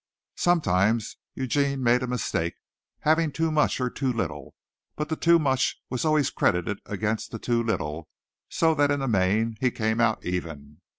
[0.37, 2.55] Sometimes Eugene made a mistake,
[3.01, 4.55] having too much or too little,
[4.95, 8.09] but the "too much" was always credited against the "too little,"
[8.49, 10.81] so that in the main he came out even.